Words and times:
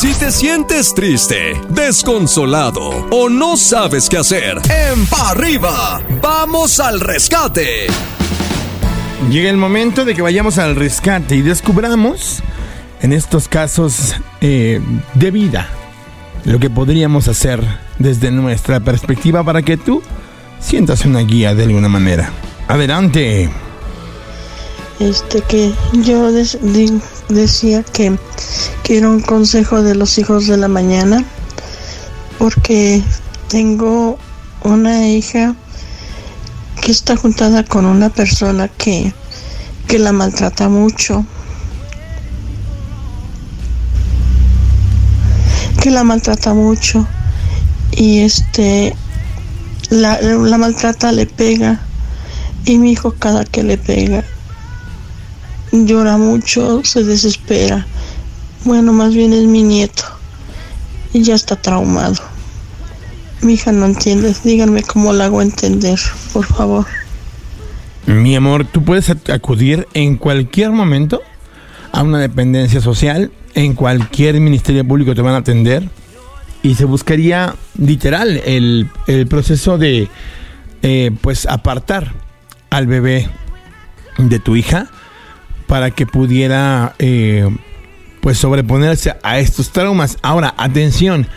Si 0.00 0.14
te 0.14 0.32
sientes 0.32 0.94
triste, 0.94 1.60
desconsolado 1.68 3.06
o 3.10 3.28
no 3.28 3.58
sabes 3.58 4.08
qué 4.08 4.16
hacer, 4.16 4.56
en 4.70 5.06
pa 5.06 5.32
arriba, 5.32 6.00
vamos 6.22 6.80
al 6.80 7.00
rescate. 7.00 7.88
Llega 9.30 9.50
el 9.50 9.58
momento 9.58 10.06
de 10.06 10.14
que 10.14 10.22
vayamos 10.22 10.56
al 10.56 10.74
rescate 10.74 11.36
y 11.36 11.42
descubramos 11.42 12.42
en 13.02 13.12
estos 13.12 13.46
casos 13.46 14.14
eh, 14.40 14.80
de 15.12 15.30
vida 15.30 15.68
lo 16.46 16.58
que 16.58 16.70
podríamos 16.70 17.28
hacer 17.28 17.62
desde 17.98 18.30
nuestra 18.30 18.80
perspectiva 18.80 19.44
para 19.44 19.60
que 19.60 19.76
tú 19.76 20.02
sientas 20.60 21.04
una 21.04 21.20
guía 21.20 21.54
de 21.54 21.64
alguna 21.64 21.90
manera. 21.90 22.30
Adelante. 22.68 23.50
Este 25.00 25.40
que 25.40 25.72
yo 25.94 26.30
decía 26.30 27.82
que 27.82 28.18
quiero 28.82 29.10
un 29.10 29.20
consejo 29.20 29.82
de 29.82 29.94
los 29.94 30.18
hijos 30.18 30.46
de 30.46 30.58
la 30.58 30.68
mañana 30.68 31.24
porque 32.38 33.02
tengo 33.48 34.18
una 34.62 35.08
hija 35.08 35.56
que 36.82 36.92
está 36.92 37.16
juntada 37.16 37.64
con 37.64 37.86
una 37.86 38.10
persona 38.10 38.68
que, 38.68 39.14
que 39.88 39.98
la 39.98 40.12
maltrata 40.12 40.68
mucho. 40.68 41.24
Que 45.82 45.90
la 45.90 46.04
maltrata 46.04 46.52
mucho. 46.52 47.06
Y 47.92 48.18
este 48.18 48.94
la, 49.88 50.20
la 50.20 50.58
maltrata, 50.58 51.10
le 51.10 51.24
pega. 51.24 51.80
Y 52.66 52.76
mi 52.76 52.92
hijo 52.92 53.12
cada 53.18 53.46
que 53.46 53.62
le 53.62 53.78
pega 53.78 54.24
llora 55.72 56.16
mucho, 56.16 56.82
se 56.84 57.04
desespera. 57.04 57.86
Bueno, 58.64 58.92
más 58.92 59.14
bien 59.14 59.32
es 59.32 59.44
mi 59.44 59.62
nieto. 59.62 60.04
Y 61.12 61.22
ya 61.22 61.34
está 61.34 61.56
traumado. 61.56 62.16
Mi 63.42 63.54
hija 63.54 63.72
no 63.72 63.86
entiende. 63.86 64.34
Díganme 64.44 64.82
cómo 64.82 65.12
la 65.12 65.26
hago 65.26 65.42
entender, 65.42 65.98
por 66.32 66.44
favor. 66.44 66.86
Mi 68.06 68.36
amor, 68.36 68.64
tú 68.64 68.84
puedes 68.84 69.10
acudir 69.10 69.86
en 69.94 70.16
cualquier 70.16 70.70
momento 70.70 71.22
a 71.92 72.02
una 72.02 72.18
dependencia 72.18 72.80
social, 72.80 73.30
en 73.54 73.74
cualquier 73.74 74.38
ministerio 74.40 74.86
público 74.86 75.14
te 75.14 75.22
van 75.22 75.34
a 75.34 75.38
atender 75.38 75.88
y 76.62 76.74
se 76.74 76.84
buscaría 76.84 77.54
literal 77.78 78.42
el, 78.44 78.88
proceso 79.28 79.78
de 79.78 80.08
eh, 80.82 81.10
pues 81.20 81.46
apartar 81.46 82.12
al 82.70 82.86
bebé 82.86 83.28
de 84.18 84.38
tu 84.38 84.56
hija 84.56 84.88
para 85.70 85.92
que 85.92 86.04
pudiera 86.04 86.96
eh, 86.98 87.48
pues 88.20 88.38
sobreponerse 88.38 89.14
a 89.22 89.38
estos 89.38 89.70
traumas. 89.70 90.18
Ahora, 90.20 90.52
atención, 90.56 91.28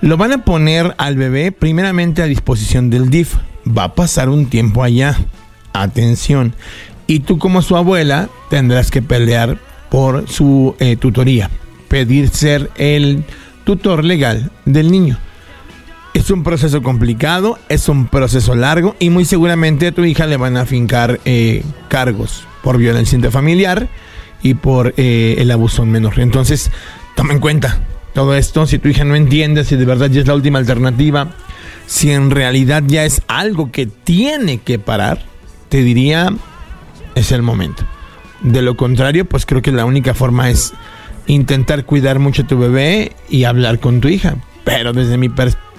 lo 0.00 0.16
van 0.16 0.30
a 0.32 0.44
poner 0.44 0.94
al 0.96 1.16
bebé 1.16 1.50
primeramente 1.50 2.22
a 2.22 2.26
disposición 2.26 2.88
del 2.88 3.10
DIF. 3.10 3.34
Va 3.66 3.84
a 3.84 3.94
pasar 3.96 4.28
un 4.28 4.46
tiempo 4.46 4.84
allá. 4.84 5.18
Atención. 5.72 6.54
Y 7.08 7.20
tú 7.20 7.38
como 7.38 7.62
su 7.62 7.76
abuela 7.76 8.28
tendrás 8.48 8.92
que 8.92 9.02
pelear 9.02 9.58
por 9.90 10.28
su 10.28 10.76
eh, 10.78 10.94
tutoría. 10.94 11.50
Pedir 11.88 12.28
ser 12.28 12.70
el 12.76 13.24
tutor 13.64 14.04
legal 14.04 14.52
del 14.66 14.92
niño. 14.92 15.18
Es 16.14 16.30
un 16.30 16.44
proceso 16.44 16.80
complicado, 16.80 17.58
es 17.68 17.88
un 17.88 18.06
proceso 18.06 18.54
largo 18.54 18.94
y 19.00 19.10
muy 19.10 19.24
seguramente 19.24 19.88
a 19.88 19.92
tu 19.92 20.04
hija 20.04 20.26
le 20.26 20.36
van 20.36 20.56
a 20.56 20.64
fincar 20.64 21.18
eh, 21.24 21.64
cargos 21.88 22.46
por 22.62 22.78
violencia 22.78 23.16
intrafamiliar 23.16 23.88
y 24.42 24.54
por 24.54 24.94
eh, 24.96 25.36
el 25.38 25.50
abuso 25.50 25.84
menor. 25.86 26.18
Entonces, 26.20 26.70
toma 27.14 27.32
en 27.32 27.40
cuenta 27.40 27.80
todo 28.14 28.34
esto. 28.34 28.66
Si 28.66 28.78
tu 28.78 28.88
hija 28.88 29.04
no 29.04 29.16
entiende, 29.16 29.64
si 29.64 29.76
de 29.76 29.84
verdad 29.84 30.10
ya 30.10 30.20
es 30.20 30.26
la 30.26 30.34
última 30.34 30.58
alternativa, 30.58 31.34
si 31.86 32.10
en 32.10 32.30
realidad 32.30 32.82
ya 32.86 33.04
es 33.04 33.22
algo 33.28 33.70
que 33.70 33.86
tiene 33.86 34.58
que 34.58 34.78
parar, 34.78 35.22
te 35.68 35.82
diría, 35.82 36.32
es 37.14 37.32
el 37.32 37.42
momento. 37.42 37.84
De 38.42 38.62
lo 38.62 38.76
contrario, 38.76 39.24
pues 39.24 39.44
creo 39.44 39.62
que 39.62 39.72
la 39.72 39.84
única 39.84 40.14
forma 40.14 40.50
es 40.50 40.72
intentar 41.26 41.84
cuidar 41.84 42.18
mucho 42.18 42.42
a 42.42 42.46
tu 42.46 42.58
bebé 42.58 43.12
y 43.28 43.44
hablar 43.44 43.80
con 43.80 44.00
tu 44.00 44.08
hija. 44.08 44.36
Pero 44.64 44.92
desde 44.92 45.18
mi 45.18 45.28
perspectiva, 45.28 45.70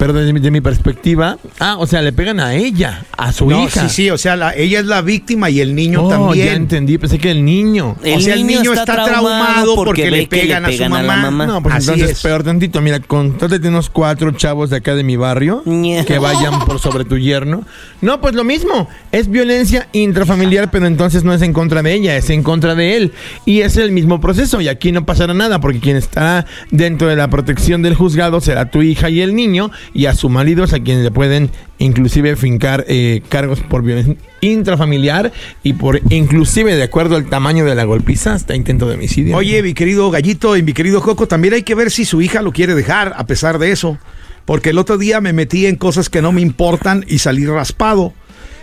pero 0.00 0.14
desde 0.14 0.50
mi, 0.50 0.62
perspectiva, 0.62 1.36
ah, 1.58 1.76
o 1.78 1.86
sea, 1.86 2.00
le 2.00 2.14
pegan 2.14 2.40
a 2.40 2.54
ella, 2.54 3.04
a 3.18 3.34
su 3.34 3.50
hija. 3.52 3.86
Sí, 3.86 3.94
sí, 4.04 4.10
o 4.10 4.16
sea, 4.16 4.54
ella 4.56 4.80
es 4.80 4.86
la 4.86 5.02
víctima 5.02 5.50
y 5.50 5.60
el 5.60 5.74
niño 5.74 6.04
oh, 6.04 6.08
también. 6.08 6.46
Ya 6.46 6.54
entendí, 6.54 6.96
pensé 6.96 7.18
que 7.18 7.30
el 7.30 7.44
niño. 7.44 7.98
o 8.00 8.20
sea, 8.20 8.32
el 8.32 8.46
niño 8.46 8.72
está, 8.72 8.86
traumado 8.86 9.74
porque, 9.74 10.10
le 10.10 10.26
pegan, 10.26 10.64
a 10.64 10.72
su 10.72 10.88
mamá. 10.88 11.30
No, 11.30 11.62
pues 11.62 11.86
entonces 11.86 12.18
peor 12.22 12.42
tantito. 12.42 12.80
Mira, 12.80 12.98
contrátate 13.00 13.68
unos 13.68 13.90
cuatro 13.90 14.30
chavos 14.30 14.70
de 14.70 14.78
acá 14.78 14.94
de 14.94 15.04
mi 15.04 15.16
barrio 15.16 15.62
que 16.06 16.18
vayan 16.18 16.64
por 16.64 16.78
sobre 16.78 17.04
tu 17.04 17.18
yerno. 17.18 17.66
No, 18.00 18.22
pues 18.22 18.34
lo 18.34 18.42
mismo. 18.42 18.88
Es 19.12 19.28
violencia 19.28 19.86
intrafamiliar, 19.92 20.70
pero 20.70 20.86
entonces 20.86 21.24
no 21.24 21.34
es 21.34 21.42
en 21.42 21.52
contra 21.52 21.82
de 21.82 21.92
ella, 21.92 22.16
es 22.16 22.30
en 22.30 22.42
contra 22.42 22.74
de 22.74 22.96
él. 22.96 23.12
Y 23.44 23.60
es 23.60 23.76
el 23.76 23.92
mismo 23.92 24.18
proceso. 24.18 24.62
Y 24.62 24.68
aquí 24.68 24.92
no 24.92 25.04
pasará 25.04 25.34
nada 25.34 25.60
porque 25.60 25.78
quien 25.78 25.98
está 25.98 26.46
dentro 26.70 27.06
de 27.06 27.16
la 27.16 27.28
protección 27.28 27.82
del 27.82 27.94
juzgado 27.94 28.40
será 28.40 28.70
tu 28.70 28.80
hija 28.80 29.10
y 29.10 29.20
el 29.20 29.34
niño 29.34 29.70
y 29.92 30.06
a 30.06 30.14
su 30.14 30.28
marido 30.28 30.64
a 30.64 30.66
quienes 30.66 31.02
le 31.02 31.10
pueden 31.10 31.50
inclusive 31.78 32.36
fincar 32.36 32.84
eh, 32.88 33.22
cargos 33.28 33.60
por 33.60 33.82
violencia 33.82 34.16
intrafamiliar 34.40 35.32
y 35.62 35.74
por 35.74 36.00
inclusive 36.10 36.74
de 36.74 36.82
acuerdo 36.82 37.16
al 37.16 37.28
tamaño 37.28 37.64
de 37.64 37.74
la 37.74 37.84
golpiza 37.84 38.34
hasta 38.34 38.54
intento 38.54 38.88
de 38.88 38.94
homicidio. 38.94 39.36
Oye, 39.36 39.62
mi 39.62 39.74
querido 39.74 40.10
Gallito 40.10 40.56
y 40.56 40.62
mi 40.62 40.72
querido 40.72 41.02
Coco, 41.02 41.28
también 41.28 41.54
hay 41.54 41.62
que 41.62 41.74
ver 41.74 41.90
si 41.90 42.04
su 42.04 42.22
hija 42.22 42.42
lo 42.42 42.52
quiere 42.52 42.74
dejar 42.74 43.14
a 43.16 43.26
pesar 43.26 43.58
de 43.58 43.70
eso. 43.72 43.98
Porque 44.44 44.70
el 44.70 44.78
otro 44.78 44.98
día 44.98 45.20
me 45.20 45.32
metí 45.32 45.66
en 45.66 45.76
cosas 45.76 46.08
que 46.08 46.22
no 46.22 46.32
me 46.32 46.40
importan 46.40 47.04
y 47.06 47.18
salí 47.18 47.46
raspado. 47.46 48.14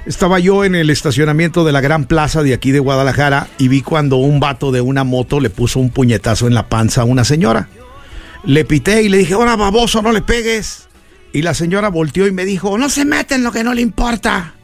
Estaba 0.05 0.39
yo 0.39 0.63
en 0.63 0.75
el 0.75 0.89
estacionamiento 0.89 1.65
de 1.65 1.71
la 1.71 1.81
Gran 1.81 2.05
Plaza 2.05 2.41
de 2.41 2.53
aquí 2.53 2.71
de 2.71 2.79
Guadalajara 2.79 3.47
y 3.57 3.67
vi 3.67 3.81
cuando 3.81 4.17
un 4.17 4.39
vato 4.39 4.71
de 4.71 4.81
una 4.81 5.03
moto 5.03 5.39
le 5.39 5.49
puso 5.49 5.79
un 5.79 5.89
puñetazo 5.89 6.47
en 6.47 6.55
la 6.55 6.67
panza 6.67 7.01
a 7.01 7.05
una 7.05 7.23
señora. 7.23 7.69
Le 8.43 8.65
pité 8.65 9.03
y 9.03 9.09
le 9.09 9.17
dije, 9.17 9.33
ahora 9.33 9.55
baboso, 9.55 10.01
no 10.01 10.11
le 10.11 10.21
pegues. 10.21 10.86
Y 11.37 11.43
la 11.43 11.53
señora 11.53 11.89
volteó 11.89 12.25
y 12.25 12.31
me 12.31 12.45
dijo, 12.45 12.79
no 12.79 12.89
se 12.89 13.05
mete 13.05 13.35
en 13.35 13.43
lo 13.43 13.51
que 13.51 13.63
no 13.63 13.75
le 13.75 13.83
importa. 13.83 14.55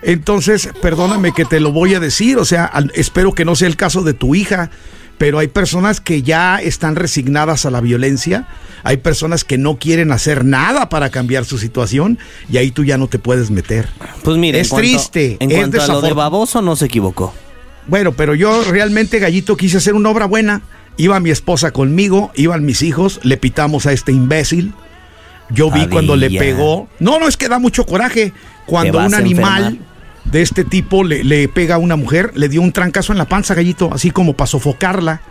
Entonces, 0.00 0.68
perdóname 0.80 1.32
que 1.32 1.44
te 1.44 1.58
lo 1.58 1.72
voy 1.72 1.96
a 1.96 1.98
decir, 1.98 2.38
o 2.38 2.44
sea, 2.44 2.70
espero 2.94 3.32
que 3.32 3.44
no 3.44 3.56
sea 3.56 3.66
el 3.66 3.74
caso 3.74 4.04
de 4.04 4.14
tu 4.14 4.36
hija, 4.36 4.70
pero 5.18 5.40
hay 5.40 5.48
personas 5.48 6.00
que 6.00 6.22
ya 6.22 6.58
están 6.62 6.94
resignadas 6.94 7.66
a 7.66 7.72
la 7.72 7.80
violencia, 7.80 8.46
hay 8.84 8.98
personas 8.98 9.42
que 9.42 9.58
no 9.58 9.80
quieren 9.80 10.12
hacer 10.12 10.44
nada 10.44 10.88
para 10.88 11.10
cambiar 11.10 11.44
su 11.44 11.58
situación 11.58 12.20
y 12.48 12.58
ahí 12.58 12.70
tú 12.70 12.84
ya 12.84 12.96
no 12.96 13.08
te 13.08 13.18
puedes 13.18 13.50
meter. 13.50 13.88
Pues 14.22 14.36
mire, 14.36 14.60
es 14.60 14.70
triste. 14.70 15.36
En 15.40 15.50
cuanto 15.50 15.82
a 15.82 15.86
lo 15.88 16.00
de 16.00 16.12
baboso 16.12 16.62
no 16.62 16.76
se 16.76 16.86
equivocó. 16.86 17.34
Bueno, 17.88 18.12
pero 18.12 18.36
yo 18.36 18.62
realmente, 18.70 19.18
Gallito, 19.18 19.56
quise 19.56 19.78
hacer 19.78 19.96
una 19.96 20.10
obra 20.10 20.26
buena. 20.26 20.62
Iba 20.96 21.18
mi 21.18 21.30
esposa 21.30 21.72
conmigo, 21.72 22.30
iban 22.36 22.64
mis 22.64 22.82
hijos, 22.82 23.18
le 23.24 23.36
pitamos 23.36 23.86
a 23.86 23.92
este 23.92 24.12
imbécil, 24.12 24.74
yo 25.50 25.70
vi 25.70 25.86
cuando 25.86 26.16
le 26.16 26.30
pegó. 26.30 26.88
No, 26.98 27.18
no, 27.18 27.28
es 27.28 27.36
que 27.36 27.48
da 27.48 27.58
mucho 27.58 27.86
coraje. 27.86 28.32
Cuando 28.66 28.98
un 28.98 29.14
animal 29.14 29.78
de 30.24 30.42
este 30.42 30.64
tipo 30.64 31.04
le, 31.04 31.48
pega 31.48 31.76
a 31.76 31.78
una 31.78 31.96
mujer, 31.96 32.32
le 32.34 32.48
dio 32.48 32.60
un 32.60 32.72
trancazo 32.72 33.12
en 33.12 33.18
la 33.18 33.24
panza, 33.24 33.54
gallito, 33.54 33.90
así 33.92 34.10
como 34.10 34.34
para 34.34 34.46
sofocarla. 34.46 35.22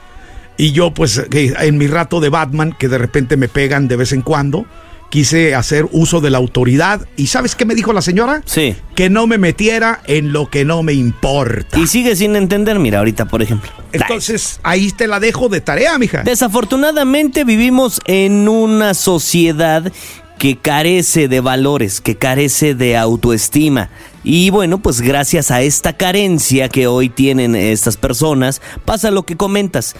Y 0.57 0.71
yo, 0.71 0.91
pues, 0.91 1.21
en 1.31 1.77
mi 1.77 1.85
rato 1.85 2.19
de 2.19 2.29
Batman, 2.29 2.75
que 2.77 2.87
de 2.87 2.97
repente 2.97 3.37
me 3.37 3.47
pegan 3.47 3.87
de 3.87 3.95
vez 3.95 4.11
en 4.11 4.21
cuando, 4.21 4.65
quise 5.09 5.55
hacer 5.55 5.87
uso 5.91 6.21
de 6.21 6.29
la 6.29 6.37
autoridad. 6.37 7.07
¿Y 7.15 7.27
sabes 7.27 7.55
qué 7.55 7.65
me 7.65 7.75
dijo 7.75 7.93
la 7.93 8.01
señora? 8.01 8.41
Sí. 8.45 8.75
Que 8.95 9.09
no 9.09 9.27
me 9.27 9.37
metiera 9.37 10.01
en 10.05 10.33
lo 10.33 10.49
que 10.49 10.65
no 10.65 10.83
me 10.83 10.93
importa. 10.93 11.79
Y 11.79 11.87
sigue 11.87 12.15
sin 12.15 12.35
entender, 12.35 12.79
mira, 12.79 12.99
ahorita, 12.99 13.25
por 13.25 13.41
ejemplo. 13.41 13.71
Entonces, 13.91 14.59
ahí 14.63 14.91
te 14.91 15.07
la 15.07 15.19
dejo 15.19 15.49
de 15.49 15.61
tarea, 15.61 15.97
mija. 15.97 16.23
Desafortunadamente 16.23 17.43
vivimos 17.43 18.01
en 18.05 18.47
una 18.47 18.93
sociedad 18.93 19.91
que 20.37 20.57
carece 20.57 21.27
de 21.27 21.39
valores, 21.39 21.99
que 21.99 22.15
carece 22.15 22.75
de 22.75 22.95
autoestima. 22.95 23.89
Y 24.23 24.49
bueno, 24.49 24.79
pues 24.79 25.01
gracias 25.01 25.51
a 25.51 25.61
esta 25.61 25.93
carencia 25.93 26.69
que 26.69 26.85
hoy 26.85 27.09
tienen 27.09 27.55
estas 27.55 27.97
personas, 27.97 28.61
pasa 28.85 29.09
lo 29.09 29.23
que 29.23 29.37
comentas 29.37 29.95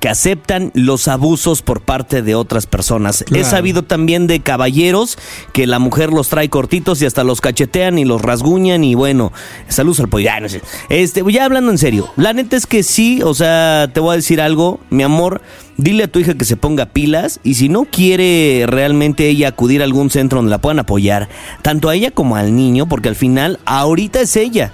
que 0.00 0.08
aceptan 0.08 0.70
los 0.74 1.08
abusos 1.08 1.62
por 1.62 1.80
parte 1.80 2.22
de 2.22 2.34
otras 2.34 2.66
personas. 2.66 3.24
He 3.32 3.44
sabido 3.44 3.82
también 3.82 4.26
de 4.26 4.40
caballeros 4.40 5.18
que 5.52 5.66
la 5.66 5.78
mujer 5.78 6.10
los 6.10 6.28
trae 6.28 6.48
cortitos 6.48 7.00
y 7.02 7.06
hasta 7.06 7.24
los 7.24 7.40
cachetean 7.40 7.98
y 7.98 8.04
los 8.04 8.20
rasguñan 8.20 8.84
y 8.84 8.94
bueno, 8.94 9.32
saludos 9.68 10.00
al 10.00 10.08
pollo. 10.08 10.26
Este, 10.88 11.22
ya 11.30 11.44
hablando 11.44 11.70
en 11.70 11.78
serio, 11.78 12.10
la 12.16 12.32
neta 12.32 12.56
es 12.56 12.66
que 12.66 12.82
sí, 12.82 13.20
o 13.22 13.34
sea, 13.34 13.88
te 13.92 14.00
voy 14.00 14.14
a 14.14 14.16
decir 14.16 14.40
algo, 14.40 14.80
mi 14.90 15.02
amor, 15.02 15.40
dile 15.76 16.04
a 16.04 16.08
tu 16.08 16.18
hija 16.18 16.34
que 16.34 16.44
se 16.44 16.56
ponga 16.56 16.86
pilas 16.86 17.40
y 17.44 17.54
si 17.54 17.68
no 17.68 17.84
quiere 17.84 18.64
realmente 18.66 19.28
ella 19.28 19.48
acudir 19.48 19.82
a 19.82 19.84
algún 19.84 20.10
centro 20.10 20.38
donde 20.38 20.50
la 20.50 20.58
puedan 20.58 20.80
apoyar, 20.80 21.28
tanto 21.62 21.88
a 21.88 21.94
ella 21.94 22.10
como 22.10 22.36
al 22.36 22.56
niño, 22.56 22.88
porque 22.88 23.08
al 23.08 23.16
final 23.16 23.60
ahorita 23.64 24.20
es 24.20 24.36
ella 24.36 24.72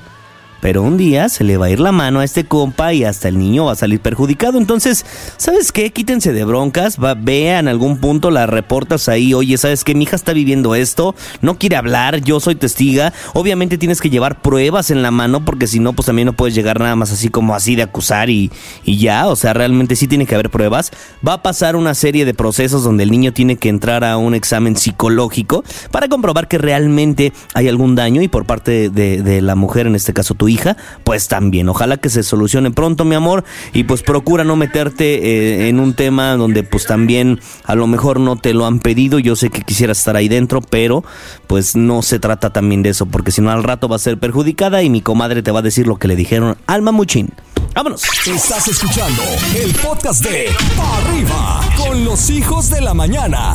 pero 0.63 0.81
un 0.81 0.97
día 0.97 1.29
se 1.29 1.43
le 1.43 1.57
va 1.57 1.67
a 1.67 1.71
ir 1.71 1.81
la 1.81 1.91
mano 1.91 2.21
a 2.21 2.25
este 2.25 2.45
compa 2.45 2.95
y 2.95 3.03
hasta 3.03 3.27
el 3.27 3.37
niño 3.37 3.65
va 3.65 3.73
a 3.73 3.75
salir 3.75 3.99
perjudicado. 3.99 4.59
Entonces, 4.59 5.05
¿sabes 5.37 5.73
qué? 5.73 5.91
Quítense 5.91 6.33
de 6.33 6.45
broncas, 6.45 6.99
va, 7.03 7.15
vean 7.15 7.67
algún 7.67 7.99
punto, 7.99 8.31
la 8.31 8.47
reportas 8.47 9.09
ahí, 9.09 9.35
oye, 9.35 9.59
¿sabes 9.59 9.83
qué? 9.83 9.97
Mi 9.97 10.05
hija 10.05 10.15
está 10.15 10.33
viviendo 10.33 10.77
esto, 10.77 11.17
no 11.41 11.59
quiere 11.59 11.75
hablar, 11.75 12.21
yo 12.23 12.39
soy 12.39 12.55
testiga. 12.55 13.13
Obviamente 13.35 13.77
tienes 13.77 14.01
que 14.01 14.09
llevar 14.09 14.41
pruebas 14.41 14.93
en 14.93 15.03
la 15.03 15.11
mano 15.11 15.45
porque 15.45 15.67
si 15.67 15.81
no, 15.81 15.95
pues 15.95 16.07
también 16.07 16.27
no 16.27 16.33
puedes 16.33 16.55
llegar 16.55 16.79
nada 16.79 16.95
más 16.95 17.11
así 17.11 17.29
como 17.29 17.57
así 17.57 17.75
de 17.75 17.83
acusar 17.83 18.31
y, 18.31 18.53
y 18.85 18.99
ya, 18.99 19.27
o 19.27 19.35
sea, 19.35 19.55
realmente 19.55 19.97
sí 19.97 20.07
tiene 20.07 20.27
que 20.27 20.37
haber 20.37 20.49
pruebas. 20.49 20.93
Va 21.27 21.33
a 21.33 21.43
pasar 21.43 21.75
una 21.75 21.95
serie 21.95 22.25
de 22.25 22.35
procesos 22.35 22.85
donde 22.85 23.03
el 23.03 23.11
niño 23.11 23.33
tiene 23.33 23.57
que 23.57 23.69
entrar 23.69 24.05
a 24.05 24.17
un 24.17 24.33
examen 24.33 24.77
psicológico 24.77 25.65
para 25.91 26.07
comprobar 26.07 26.47
que 26.47 26.59
realmente 26.59 27.33
hay 27.53 27.67
algún 27.67 27.97
daño 27.97 28.23
y 28.23 28.29
por 28.29 28.45
parte 28.45 28.91
de, 28.91 29.43
la 29.43 29.57
mujer, 29.57 29.89
en 29.89 29.97
este 29.97 30.13
caso 30.13 30.35
tu 30.35 30.49
hija, 30.53 30.77
pues 31.05 31.29
también. 31.29 31.69
Ojalá 31.69 31.97
que 31.97 32.09
se 32.09 32.23
solucione 32.23 32.71
pronto, 32.71 33.05
mi 33.05 33.15
amor, 33.15 33.45
y 33.73 33.85
pues 33.85 34.03
procura 34.03 34.45
no 34.45 34.57
meterte 34.57 35.15
eh, 35.15 35.69
en 35.69 35.81
un 35.81 35.95
tema 35.95 36.37
donde 36.37 36.63
pues 36.63 36.87
también 36.87 37.41
a 37.65 37.75
lo 37.75 37.87
mejor 37.87 38.21
no 38.21 38.37
te 38.37 38.55
lo 38.55 38.67
han 38.67 38.79
pedido. 38.79 39.19
Yo 39.19 39.37
sé 39.37 39.51
que 39.51 39.63
quisieras 39.63 39.99
estar 39.99 40.17
ahí 40.17 40.29
dentro, 40.29 40.61
pero 40.61 41.05
pues 41.47 41.77
no 41.77 42.03
se 42.03 42.19
trata 42.19 42.51
también 42.51 42.83
de 42.83 42.91
eso, 42.91 43.07
porque 43.07 43.33
si 43.33 43.41
no 43.41 43.51
al 43.51 43.63
rato 43.63 43.89
va 43.89 43.97
a 43.97 43.99
ser 43.99 44.19
perjudicada 44.19 44.83
y 44.83 44.91
mi 44.91 45.01
comadre 45.01 45.43
te 45.43 45.51
va 45.51 45.61
a 45.61 45.63
decir 45.63 45.87
lo 45.87 45.97
que 45.97 46.09
le 46.09 46.17
dijeron 46.17 46.57
al 46.67 46.83
mamuchín. 46.83 47.31
Vámonos. 47.75 48.03
Estás 48.27 48.69
escuchando 48.69 49.23
el 49.57 49.75
podcast 49.77 50.23
de 50.25 50.49
Arriba 50.79 51.61
con 51.77 52.05
los 52.05 52.29
hijos 52.29 52.69
de 52.69 52.83
la 52.83 52.93
mañana. 52.93 53.55